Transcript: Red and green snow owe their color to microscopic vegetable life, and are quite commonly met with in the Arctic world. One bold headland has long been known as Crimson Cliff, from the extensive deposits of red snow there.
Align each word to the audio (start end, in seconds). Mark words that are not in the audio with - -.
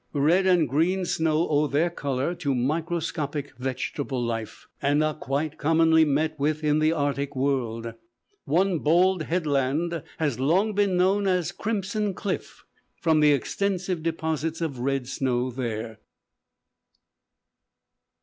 Red 0.13 0.47
and 0.47 0.67
green 0.67 1.05
snow 1.05 1.47
owe 1.47 1.67
their 1.67 1.91
color 1.91 2.33
to 2.33 2.55
microscopic 2.55 3.55
vegetable 3.59 4.19
life, 4.25 4.65
and 4.81 5.03
are 5.03 5.13
quite 5.13 5.59
commonly 5.59 6.05
met 6.05 6.39
with 6.39 6.63
in 6.63 6.79
the 6.79 6.91
Arctic 6.91 7.35
world. 7.35 7.93
One 8.45 8.79
bold 8.79 9.21
headland 9.21 10.01
has 10.17 10.39
long 10.39 10.73
been 10.73 10.97
known 10.97 11.27
as 11.27 11.51
Crimson 11.51 12.15
Cliff, 12.15 12.65
from 12.99 13.19
the 13.19 13.31
extensive 13.31 14.01
deposits 14.01 14.59
of 14.59 14.79
red 14.79 15.07
snow 15.07 15.51
there. 15.51 15.99